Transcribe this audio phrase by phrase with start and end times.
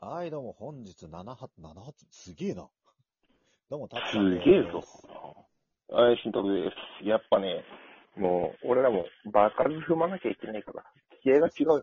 [0.00, 2.68] はい、どうも、本日7発、7発、すげえな。
[3.68, 4.80] どうも、たっすげえぞ。
[5.88, 6.70] はい、慎太郎で
[7.02, 7.04] す。
[7.04, 7.64] やっぱね、
[8.16, 10.84] もう、俺らもバカず踏まなきゃいけないから、
[11.20, 11.82] 気合が違うよ。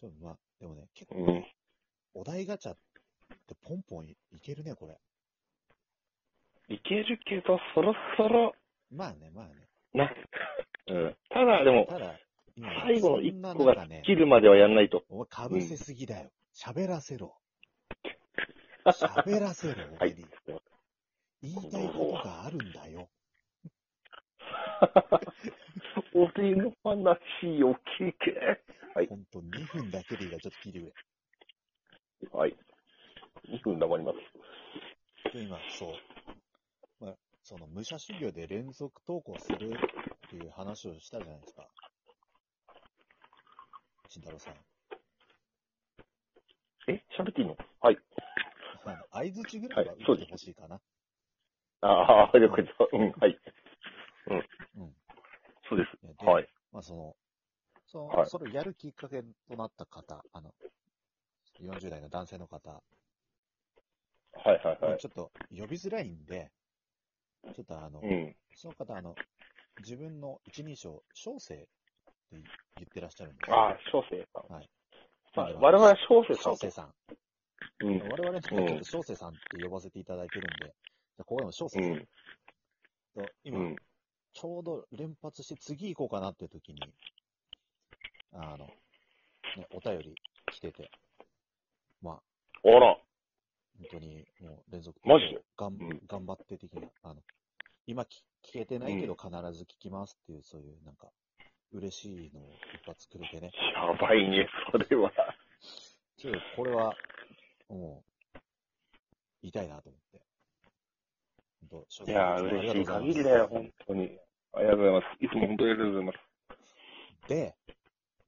[0.00, 1.44] ちょっと、まあ、でもね、結構、うん。
[2.14, 2.76] お題ガチャっ
[3.48, 4.96] てポンポンいいけるね、これ。
[6.68, 8.54] いけるけど、そろそろ、
[8.92, 9.66] まあね、まあね。
[9.92, 10.14] な。
[10.86, 11.16] うん。
[11.30, 12.16] ただ、でも、ただ、
[12.84, 15.02] 最後のそんな一個が切るまではやんないと。
[15.08, 16.30] お前、かぶせすぎだよ。
[16.54, 17.36] 喋らせろ。
[18.92, 20.26] 喋らせろ、はい俺に。
[21.42, 23.08] 言いたいことがあるんだよ。
[26.14, 28.62] 俺の話を聞け。
[28.94, 30.94] はいほんと、2分だけでいいから、ちょっと聞いてくれ。
[32.32, 32.56] はい。
[33.48, 35.32] 2分黙ります。
[35.32, 37.04] で今、そう。
[37.04, 39.74] まあ、その、武者修行で連続投稿する
[40.26, 41.68] っていう話をしたじゃないですか。
[44.08, 44.54] 慎太郎さん。
[46.88, 47.56] え喋っていいの？
[47.80, 47.98] はい。
[48.86, 50.80] あの相づちぐらいは打ってほしいかな。
[51.82, 52.74] ああ、了解です。
[52.92, 53.38] うん、はい。
[54.76, 54.94] うん。
[55.68, 56.16] そうです。
[56.24, 56.48] で、はい。
[56.72, 57.16] まあ、その、
[57.86, 60.54] その、はいそれをやるきっかけとなった方、あの、
[61.60, 62.82] 40代の男性の方、は
[64.52, 64.98] いはいはい。
[64.98, 66.50] ちょっと呼びづらいんで、
[67.54, 68.34] ちょっとあの、うん。
[68.54, 69.14] その方、あの、
[69.80, 71.66] 自分の一人称、小生って
[72.30, 72.40] 言
[72.84, 74.54] ってらっしゃるんですああ、小生さん。
[74.54, 74.70] はい。
[75.34, 76.52] まあ、我々は小生さん。
[76.54, 76.94] 小生さん。
[77.80, 77.98] うん。
[78.08, 82.08] 我々のちょっと小生さんって呼ばせていただいてるんで、じゃあここでも小生さんうん。
[83.14, 83.76] と、う今、ん。
[84.32, 86.80] ちょうど連発して次行こうかなっていう時に、
[88.32, 88.66] あの、
[89.56, 90.14] ね、お便り
[90.52, 90.90] 来てて、
[92.02, 92.98] まあ、あら。
[93.78, 95.26] 本当にもう連続マジ？
[95.26, 97.22] でがん、うん頑張って的な、あの、
[97.86, 98.06] 今聞
[98.42, 101.08] 聞けてないけど必ず聞きますっていう、そういうなんか、
[101.72, 103.50] 嬉しいのを一発くれてね。
[103.74, 105.12] やばいね、それは。
[106.16, 106.94] ちょっとこれは、
[107.68, 108.10] もう、
[109.42, 110.22] 言いたいなと思って。
[111.70, 114.18] 本当いやー、嬉しい限りだよ、本当に。
[114.54, 115.24] ありがとうございます。
[115.24, 116.18] いつも本当にありがとうございます。
[117.26, 117.56] で、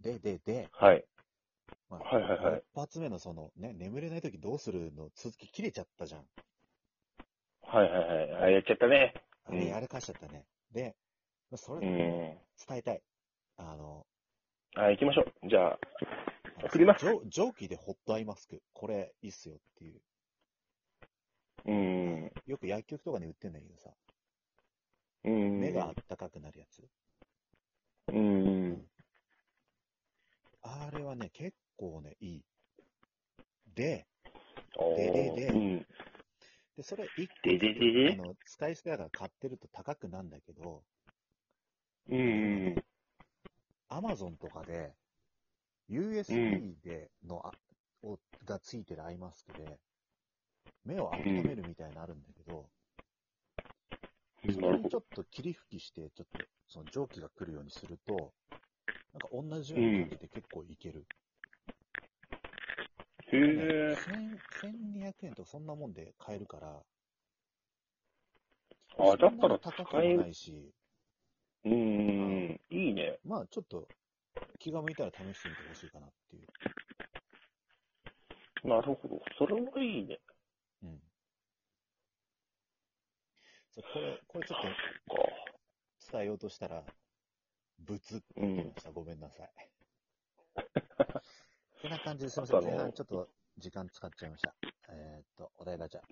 [0.00, 1.04] で、で、で、はい。
[1.88, 6.26] まあ、はいはいはい一発目のその、ね、眠れない時どうするの続き切れちゃったじゃん。
[7.62, 8.44] はいはいはい。
[8.44, 9.14] あ、やっちゃったね。
[9.44, 10.46] あれ、うんやらかしちゃったね。
[10.72, 10.96] で、
[11.50, 12.38] まあそれう伝ん。
[12.78, 13.02] えたい。
[13.56, 14.06] あの、
[14.74, 15.48] はい、行きましょう。
[15.48, 15.78] じゃあ、
[16.62, 18.62] 送ります蒸蒸気でホットアイマスク。
[18.72, 20.00] これ、いいっすよっていう。
[21.66, 22.32] うん。
[22.46, 23.90] よく薬局とかに売ってんだけどさ、
[25.24, 25.60] うん。
[25.60, 26.82] 目があったかくなるやつ。
[28.12, 28.86] うん。
[30.62, 32.44] あれはね、結構ね、いい。
[33.74, 34.06] で、
[34.96, 35.86] でででうん。
[36.76, 40.82] で、それ一個でででであの、使い捨てだから買ってると高くなんだけど、
[42.10, 42.74] うん。
[43.88, 44.94] アマゾンとかで、
[45.88, 47.54] USB での、あ
[48.02, 49.78] をがついてるアイマスクで、
[50.84, 52.70] 目を温めるみたいなのあるんだけど、
[54.52, 58.32] それにちょっと霧吹きして、ちょっとその蒸気が来るようにすると、
[59.12, 61.04] なんか同じような感じで結構いける。
[63.32, 63.36] へ
[63.92, 63.96] え。
[63.96, 66.82] 1000 1200円とかそんなもんで買えるから、
[68.98, 70.72] あ、だったら高くないし、
[71.64, 72.60] うん。
[72.70, 73.18] いいね。
[73.24, 73.88] まあちょっと
[74.58, 76.46] 気が向いたら試してみてほしいかなっていう。
[78.64, 79.20] なるほど。
[79.38, 80.20] それはいいね。
[80.82, 81.00] うん。
[83.70, 84.62] そうこれ、これちょっか。
[84.62, 84.68] と
[86.12, 86.84] 伝えようとしたら、
[87.78, 88.90] ブツってうん言いました。
[88.92, 89.50] ごめんなさい。
[91.82, 92.60] てな感じですいません。
[92.60, 94.54] 前半ちょっと時間使っちゃいました。
[94.90, 96.04] えーっと、お題ガチャ、い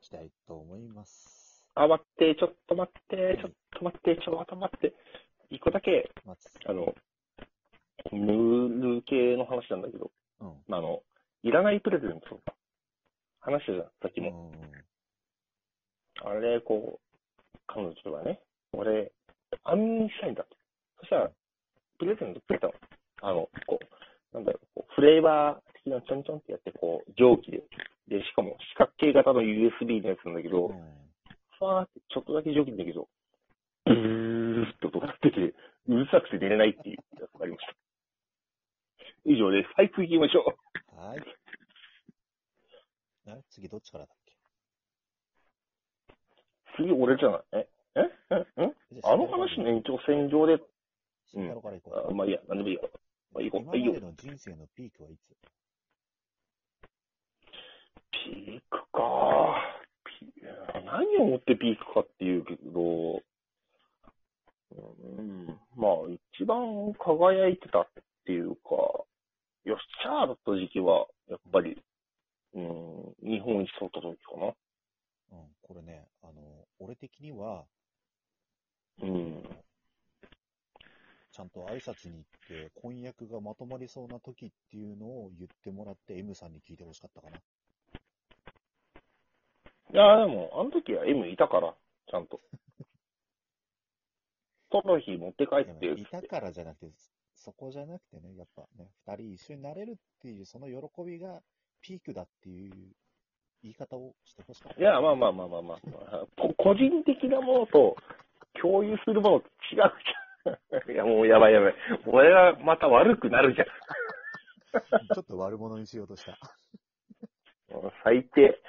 [0.00, 1.66] きたいと思います。
[1.74, 4.94] あ、待って、ちょっと待って、ちょっと待って、ちょっと待って。
[5.50, 6.94] 一個だけ、まつ、あの、
[8.10, 10.74] ヌール系の話なんだけど、うん。
[10.74, 11.02] あの、
[11.42, 12.54] いらないプレゼントとか、
[13.40, 14.50] 話したじゃん、さっきうも。
[14.50, 14.52] ん。
[16.24, 18.40] あれ、こう、彼女がね、
[18.72, 19.12] 俺、
[19.64, 20.56] 安眠したいんだと。
[21.00, 21.30] そしたら、
[21.98, 22.74] プレゼントくれたの。
[23.22, 27.62] あの、こう、なんだろう、こうフレーバー的なちょんちょんってやって、こう、蒸気で。
[28.08, 31.02] で、しかも四角形型の USB のやつなんだけど、うん。
[31.58, 33.08] ファーってちょっとだけ蒸気だけど、
[33.86, 35.54] うーっと音が鳴ってて、
[35.88, 37.74] うるさくて寝れないっていうやつがありました。
[39.24, 39.68] 以上です。
[39.76, 40.54] はい、次行きましょ
[40.94, 40.96] う。
[40.96, 41.18] はい。
[43.26, 44.32] あれ次どっちからだっけ？
[46.76, 47.42] 次、俺じゃない？
[47.52, 47.68] え？
[47.96, 48.00] え？
[48.30, 48.46] え？
[48.56, 48.72] え？
[48.92, 50.58] じゃああの話の延長線上で、
[51.32, 52.12] 慎太郎から行こう。
[52.12, 52.82] あまあいいや、なんでもいいや。
[53.34, 53.62] まあ、いいこう。
[53.62, 54.00] 今まで。
[54.00, 55.34] の人生のピークはいつ？
[58.12, 59.56] ピークか
[60.04, 60.32] ピ
[60.84, 63.22] 何をもってピークかっていうけど、
[64.74, 65.46] うん、
[65.76, 65.92] まあ、
[66.38, 67.88] 一番輝いてたっ
[68.24, 68.60] ていうか、
[69.64, 71.80] よっしゃーだった時期は、やっぱり、
[72.54, 74.46] うん、日本一取った時かな。
[75.32, 77.64] うん、これね、あの、俺的には、
[79.00, 79.42] うん。
[81.30, 87.36] ちゃんと挨拶に行って、婚約がまとまりそうな時っていうのを言ってもらって、M さんに聞いてほしかったかな。
[87.36, 87.40] い
[89.96, 91.74] や、でも、あの時は M いたから、
[92.10, 92.40] ちゃんと。
[94.70, 96.92] トロフィー持って帰っていたからじゃなくて、
[97.44, 101.40] そこじゃなくてね、やっぱね、二人一緒になれるっていう、その喜びが
[101.80, 102.72] ピークだっていう
[103.62, 104.80] 言い方をしてほしかった。
[104.80, 105.78] いや、まあまあまあまあまあ、
[106.36, 107.96] こ個人的なものと
[108.60, 110.92] 共有するものと違うじゃん。
[110.92, 111.74] いや、もうやばいやばい。
[112.06, 113.66] 俺がまた悪くなるじゃん。
[115.14, 116.38] ちょっと悪者にしようとした。
[118.04, 118.62] 最低。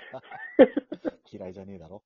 [1.31, 2.01] 嫌いじゃねえだろ。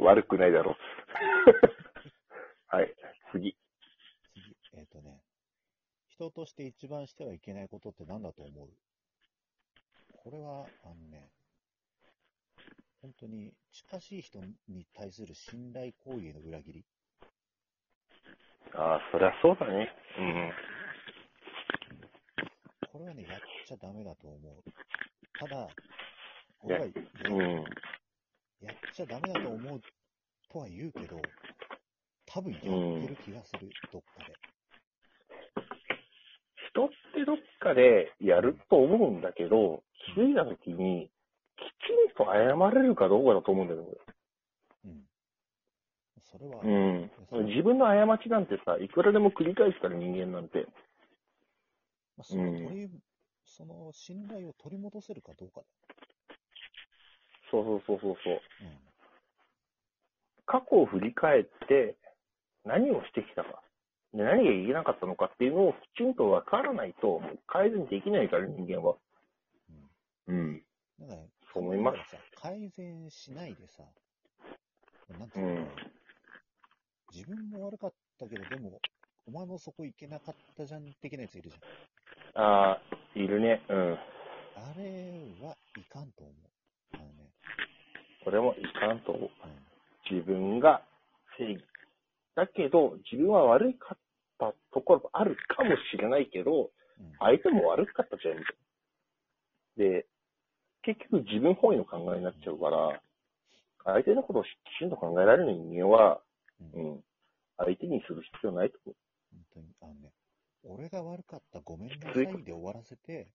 [0.00, 0.76] 悪くないだろう。
[2.66, 2.94] はい、
[3.32, 3.56] 次。
[4.94, 5.20] とね、
[6.08, 8.68] 人として一番してはいけないことって何だと思う？
[10.22, 11.28] これは、あのね、
[13.02, 14.38] 本当に近しい人
[14.68, 16.84] に対する信頼行為への裏切り。
[18.74, 19.92] ああ、そりゃそうだね。
[20.18, 20.52] うん。
[22.92, 24.62] これはね、やっちゃダメだと思う。
[25.38, 25.68] ただ、
[26.62, 27.64] 俺は、うん。
[28.60, 29.80] やっちゃダメだと思う
[30.50, 31.20] とは言うけど、
[32.26, 32.68] 多分やって
[33.08, 34.53] る気がする、どっかで。
[37.14, 39.82] 人ってどっかでやると思うんだけど、
[40.14, 41.10] 気づいたときに、
[41.56, 43.88] きちんと謝れるかどうかだと思うんだよね、
[44.86, 45.04] うん。
[46.20, 47.46] それは、俺うん。
[47.46, 50.66] 自分の過ちなんてさ、いくらでも繰り返すから人間なんて。
[52.16, 52.90] まあ、その取り、
[53.44, 55.66] その信頼を取り戻せるかどうかだ。
[57.50, 58.34] そうそうそうそうそう。
[58.34, 58.78] うん。
[60.46, 61.96] 過去を振り返って、
[62.64, 63.63] 何をしてきたか。
[64.14, 68.96] で何が言えなかったのかっていうのをきちんと分からないと、改善できないから、人間は。
[70.28, 70.36] うん。
[70.36, 70.62] うん。
[71.00, 71.98] だからね、そう思います
[72.40, 73.82] 改善しないでさ、
[75.18, 75.92] なんてういうのかな、ん。
[77.12, 78.80] 自分も悪かったけど、でも、
[79.26, 82.44] お前もそこ行けなかったじゃん的なやついるじゃん。
[82.44, 82.80] ああ、
[83.16, 83.62] いるね。
[83.68, 83.98] うん。
[84.56, 86.34] あれはいかんと思う。
[86.94, 87.30] あのね、
[88.24, 89.28] これもいかんと思う。
[89.28, 89.30] う
[90.08, 90.82] 自分が
[91.36, 91.64] 正義。
[92.36, 93.98] だけど、自分は悪かっ
[94.38, 96.70] たところもあるかもしれないけど。
[97.18, 98.52] 相手も悪かったじゃん、みた
[99.84, 99.92] いな。
[99.92, 100.06] で、
[100.82, 103.00] 結局自分本位の考えになっちゃうから、
[103.84, 104.48] 相手のことをき
[104.78, 106.20] ちんと考えられる人間は、
[106.74, 107.04] うんうん、
[107.58, 108.94] 相手にする必要ないと思
[109.32, 110.12] 本当に、あのね、
[110.64, 113.28] 俺が悪かった、ごめんなさいで終わらせて、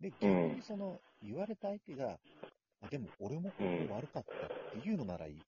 [0.00, 2.18] で、逆にその、言われた相手が、
[2.82, 3.52] あでも俺も
[3.90, 5.34] 悪かったっていうのならいい。
[5.34, 5.40] う。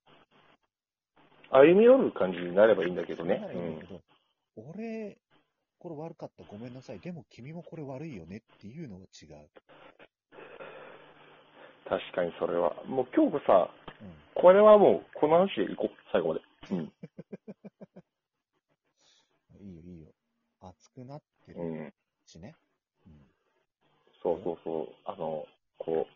[1.50, 3.46] 歩み寄る感じになればいいんだけどねな。
[3.46, 4.00] らいいんだけど、
[4.56, 5.18] 俺、
[5.78, 7.00] これ悪かった、ごめんなさい。
[7.00, 9.50] でも君もこれ悪いよねっていうのは違う。
[11.88, 12.74] 確かにそれは。
[12.86, 13.70] もう今日さ、
[14.00, 14.14] うん。
[14.34, 16.40] これはもう、この話でいこう、最後まで。
[16.70, 16.92] うん。
[19.60, 20.12] いいよ、いいよ。
[20.60, 21.94] 熱くなってるうん。
[22.26, 22.54] しね。
[23.06, 23.26] うん。
[24.22, 24.94] そうそうそう。
[25.04, 25.46] あの、
[25.78, 26.06] こ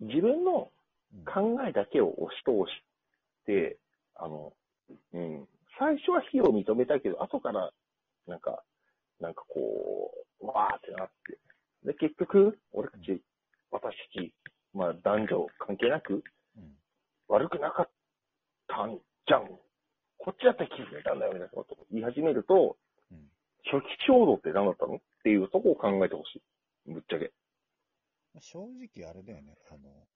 [0.00, 0.70] う、自分の
[1.14, 1.24] うん、
[1.56, 2.82] 考えだけを押し通し
[3.46, 3.78] て、
[4.14, 4.52] あの、
[5.14, 5.48] うん、
[5.78, 7.72] 最初は非を認めたけど、後から、
[8.26, 8.64] なんか、
[9.20, 11.38] なんかこう、わーってなって。
[11.84, 13.22] で、結局、俺たち、
[13.70, 14.34] 私たち、
[14.74, 16.22] まあ男女関係なく、
[16.56, 16.76] うん。
[17.28, 17.90] 悪くなかっ
[18.66, 19.46] たんじゃん。
[20.18, 22.76] こっちだって気づいたんだよ、みたいなことを言い始めると、
[23.10, 23.30] うん。
[23.70, 24.96] 初期衝動って何だったの？
[24.96, 26.36] っていうとこを考えてほし
[26.86, 26.92] い。
[26.92, 27.32] ぶっちゃけ。
[28.40, 29.56] 正直あれだよね。
[29.70, 30.06] あの、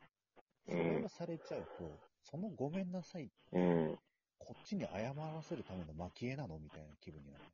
[0.67, 3.99] そうんれをされちゃうと、そのごめんなさいうん。
[4.47, 6.59] こっちに謝らせるための蒔絵なの？
[6.59, 7.45] みたいな気分になる。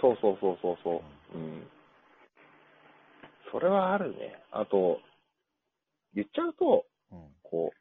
[0.00, 1.02] そうそうそうそうそ
[1.34, 1.38] う。
[1.38, 1.66] うん。
[3.52, 4.42] それはあるね。
[4.50, 5.00] あと、
[6.14, 7.18] 言っちゃうと、うん。
[7.42, 7.76] こう、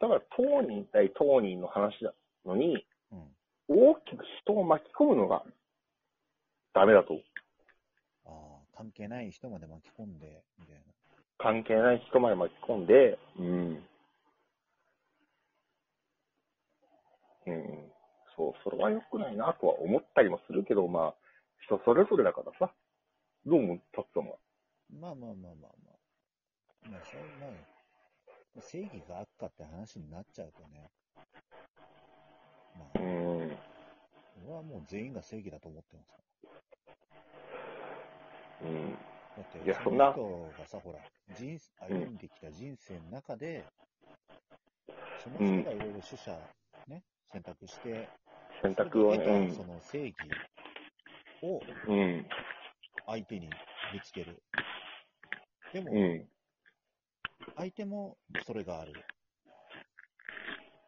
[0.00, 2.12] だから当人対当人の話な
[2.44, 3.36] のに、うん。
[3.68, 5.42] 大きく人を巻き込むのが
[6.74, 7.14] ダメだと。
[8.26, 8.32] ああ、
[8.76, 10.82] 関係ない人まで巻き込んで、みたいな。
[11.38, 13.82] 関係ない人まで巻き込んで、うん。
[17.46, 17.92] うん。
[18.36, 21.14] そう、それは良くないなとは思ったりもするけど、まあ、
[21.60, 22.72] 人それぞれだからさ。
[23.46, 24.36] どうも、たっさんは？
[24.90, 26.90] まあまあまあまあまあ。
[26.90, 30.90] まあ、そう、まあ、正義が悪かって話になっちゃうとね。
[32.78, 33.56] まあ、うん。
[34.46, 36.18] 俺はもう全員が正義だと思ってますか
[38.62, 38.90] うん。
[38.90, 38.96] ら。
[39.36, 40.98] だって、いやそんなの人がさ、ほら、
[41.36, 43.64] 人生、歩んできた人生の中で、
[45.22, 46.30] その人がいろいろ取捨、
[46.88, 47.02] ね、
[47.34, 48.08] 選択して、
[48.62, 50.14] 選択をね、その正義
[51.42, 51.60] を。
[53.06, 53.50] 相手に
[53.92, 54.40] ぶつける。
[55.72, 56.28] でも、うん。
[57.56, 58.92] 相手もそれがある。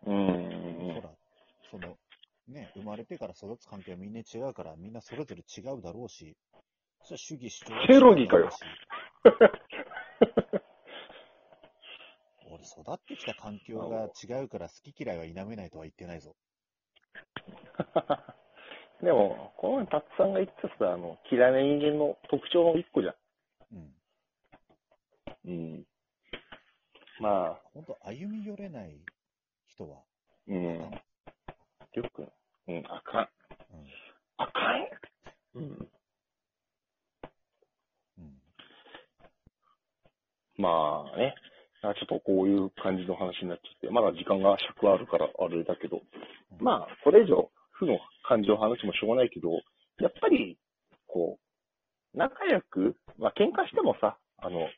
[0.06, 0.94] うん。
[0.94, 1.10] ほら、
[1.68, 1.96] その、
[2.46, 6.36] ね、生まれてから育つ環境はみんな違うから、みんなそれぞれ違うだろうし、
[7.02, 8.50] そしたら主義主張はケロギかよ
[12.86, 16.36] 育ってきた環境が違うから好き嫌いは否めないとは言ってないぞ。
[19.02, 23.14] でも、この前、たつさんが言ってたさ、あの、嫌いな人間の特徴の一個じゃ
[23.72, 23.78] うん。
[23.80, 23.92] ん。
[25.44, 25.86] うん。
[27.20, 29.00] まあ、ほんと、歩み寄れない
[29.66, 30.02] 人は、
[30.46, 30.78] うん。
[31.92, 32.32] よく、
[32.68, 33.28] うん、あかん。
[33.74, 33.86] うん。
[34.38, 34.88] あかん。
[35.54, 35.90] うん。
[38.18, 38.42] うん。
[40.56, 49.50] まあね、あちょっとこういう感じの話になっちゃって、まだ時間が尺あるからあれだけど、うんまあ、これ以上、負の感情を話もしょうがないけど、
[50.00, 50.58] やっぱり、
[51.06, 54.68] こう、仲良く、まあ喧嘩してもさ、あの、うん。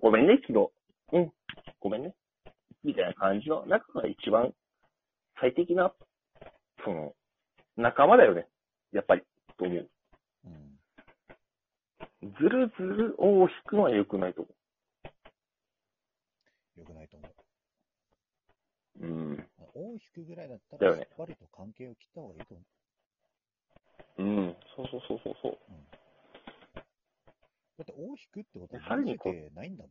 [0.00, 0.70] ごめんね、昨日。
[1.12, 1.32] うん、
[1.80, 2.14] ごめんね。
[2.82, 4.52] みたいな感じの仲が一番
[5.40, 5.92] 最適な、
[6.84, 7.12] その、
[7.76, 8.46] 仲間だよね。
[8.92, 9.22] やっぱり、
[9.56, 9.90] と思う。
[10.46, 10.78] うん。
[12.32, 14.50] ずるずる尾を引くのは良くないと思
[16.78, 17.28] よくないと思
[19.00, 19.06] う。
[19.06, 19.06] う。
[19.06, 19.48] うん。
[19.94, 22.62] 大引くぐらいだったら、だよっかりと関係を切った方がいいと思
[24.18, 24.56] うん。
[24.76, 25.52] そうそうそうそうそう。
[25.52, 25.56] う。
[25.70, 25.84] うん。
[27.78, 29.90] だって、大引くってことはさらにこないんだも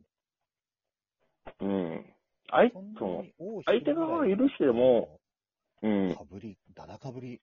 [1.65, 1.69] ん。
[1.69, 2.15] うん。
[2.49, 5.19] 相そんなそのに大引く相手側は許しても、
[5.81, 6.15] うん。
[6.15, 7.41] かぶり、だだかぶり。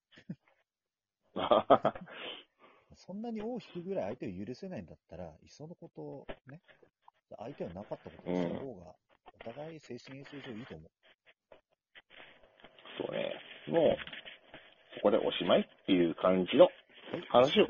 [1.35, 1.65] あ
[2.97, 6.61] そんなに大引くぐらい相手を許せないんだったら、いっそのことをね、
[7.39, 8.95] 相手はなかったことにした方が、
[9.41, 10.91] お互い精神衛生上いいと思う。
[13.07, 13.35] とね。
[13.69, 16.69] もう、ここでおしまいっていう感じの、
[17.31, 17.67] 話を。